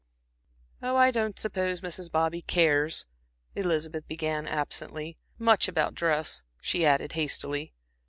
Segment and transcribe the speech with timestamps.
[0.81, 2.11] "Oh, I don't suppose Mrs.
[2.11, 3.05] Bobby cares"
[3.53, 7.75] Elizabeth began absently "much about dress," she added, hastily.